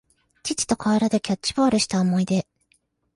[0.41, 2.47] 父と河原でキャッチボールした思い出